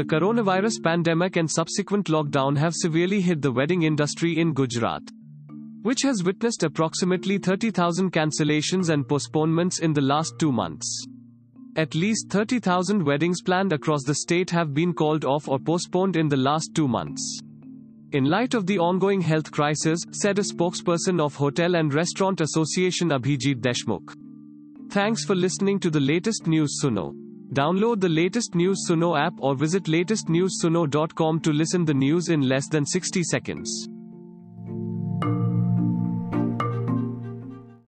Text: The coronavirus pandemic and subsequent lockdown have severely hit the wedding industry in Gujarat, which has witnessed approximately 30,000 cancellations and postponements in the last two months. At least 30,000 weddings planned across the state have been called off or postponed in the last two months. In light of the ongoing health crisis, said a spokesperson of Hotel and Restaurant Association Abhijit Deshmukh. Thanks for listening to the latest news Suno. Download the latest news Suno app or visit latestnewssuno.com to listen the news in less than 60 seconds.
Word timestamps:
The 0.00 0.06
coronavirus 0.06 0.82
pandemic 0.82 1.36
and 1.36 1.50
subsequent 1.50 2.06
lockdown 2.06 2.56
have 2.56 2.72
severely 2.74 3.20
hit 3.20 3.42
the 3.42 3.52
wedding 3.52 3.82
industry 3.82 4.38
in 4.38 4.54
Gujarat, 4.54 5.02
which 5.82 6.00
has 6.04 6.24
witnessed 6.24 6.62
approximately 6.62 7.36
30,000 7.36 8.10
cancellations 8.10 8.88
and 8.88 9.06
postponements 9.06 9.80
in 9.80 9.92
the 9.92 10.00
last 10.00 10.38
two 10.38 10.52
months. 10.52 11.04
At 11.76 11.94
least 11.94 12.30
30,000 12.30 13.04
weddings 13.04 13.42
planned 13.42 13.74
across 13.74 14.02
the 14.04 14.14
state 14.14 14.48
have 14.48 14.72
been 14.72 14.94
called 14.94 15.26
off 15.26 15.48
or 15.48 15.58
postponed 15.58 16.16
in 16.16 16.28
the 16.28 16.36
last 16.38 16.70
two 16.74 16.88
months. 16.88 17.38
In 18.12 18.24
light 18.24 18.54
of 18.54 18.64
the 18.66 18.78
ongoing 18.78 19.20
health 19.20 19.50
crisis, 19.50 20.00
said 20.12 20.38
a 20.38 20.42
spokesperson 20.42 21.20
of 21.20 21.34
Hotel 21.34 21.74
and 21.74 21.92
Restaurant 21.92 22.40
Association 22.40 23.10
Abhijit 23.10 23.60
Deshmukh. 23.60 24.14
Thanks 24.90 25.26
for 25.26 25.34
listening 25.34 25.78
to 25.80 25.90
the 25.90 26.00
latest 26.00 26.46
news 26.46 26.80
Suno. 26.82 27.29
Download 27.52 28.00
the 28.00 28.08
latest 28.08 28.54
news 28.54 28.86
Suno 28.88 29.18
app 29.18 29.34
or 29.38 29.56
visit 29.56 29.84
latestnewssuno.com 29.84 31.40
to 31.40 31.52
listen 31.52 31.84
the 31.84 31.94
news 31.94 32.28
in 32.28 32.42
less 32.42 32.68
than 32.68 32.86
60 32.86 33.24
seconds. 33.24 33.88